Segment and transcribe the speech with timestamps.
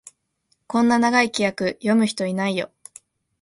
[0.65, 2.71] こんな長い規約、読む人いないよ